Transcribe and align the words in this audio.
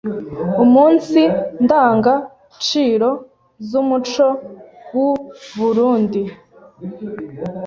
umunsi 0.63 1.21
ndangaciro 1.63 3.09
z’umuco 3.69 4.27
w’u 4.93 5.11
Burunndi 5.57 6.21